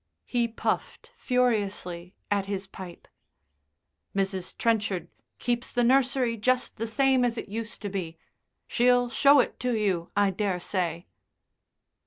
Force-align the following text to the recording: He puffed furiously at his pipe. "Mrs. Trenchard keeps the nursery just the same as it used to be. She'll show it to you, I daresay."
He 0.25 0.47
puffed 0.47 1.11
furiously 1.15 2.15
at 2.31 2.47
his 2.47 2.65
pipe. 2.65 3.07
"Mrs. 4.15 4.57
Trenchard 4.57 5.09
keeps 5.37 5.71
the 5.71 5.83
nursery 5.83 6.37
just 6.37 6.77
the 6.77 6.87
same 6.87 7.23
as 7.23 7.37
it 7.37 7.49
used 7.49 7.83
to 7.83 7.89
be. 7.89 8.17
She'll 8.65 9.11
show 9.11 9.39
it 9.39 9.59
to 9.59 9.75
you, 9.77 10.09
I 10.17 10.31
daresay." 10.31 11.05